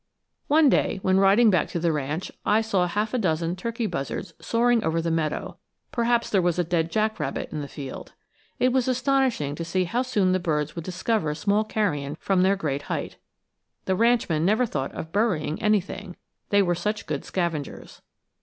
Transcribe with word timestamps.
One 0.47 0.67
day, 0.67 0.97
when 1.03 1.19
riding 1.19 1.51
back 1.51 1.67
to 1.67 1.79
the 1.79 1.91
ranch, 1.91 2.31
I 2.43 2.61
saw 2.61 2.87
half 2.87 3.13
a 3.13 3.19
dozen 3.19 3.55
turkey 3.55 3.85
buzzards 3.85 4.33
soaring 4.41 4.83
over 4.83 4.99
the 4.99 5.11
meadow 5.11 5.59
perhaps 5.91 6.27
there 6.27 6.41
was 6.41 6.57
a 6.57 6.63
dead 6.63 6.89
jack 6.89 7.19
rabbit 7.19 7.49
in 7.51 7.61
the 7.61 7.67
field. 7.67 8.13
It 8.57 8.73
was 8.73 8.87
astonishing 8.87 9.53
to 9.53 9.63
see 9.63 9.83
how 9.83 10.01
soon 10.01 10.31
the 10.31 10.39
birds 10.39 10.75
would 10.75 10.85
discover 10.85 11.35
small 11.35 11.63
carrion 11.63 12.17
from 12.19 12.41
their 12.41 12.55
great 12.55 12.81
height. 12.89 13.17
The 13.85 13.95
ranchman 13.95 14.43
never 14.43 14.65
thought 14.65 14.91
of 14.95 15.11
burying 15.11 15.61
anything, 15.61 16.15
they 16.49 16.63
were 16.63 16.73
such 16.73 17.05
good 17.05 17.23
scavengers. 17.23 18.01